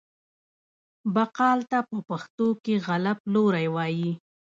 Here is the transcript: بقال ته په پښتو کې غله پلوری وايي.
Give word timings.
بقال 1.13 1.59
ته 1.71 1.79
په 1.89 1.97
پښتو 2.09 2.47
کې 2.63 2.73
غله 2.85 3.13
پلوری 3.21 3.67
وايي. 3.75 4.11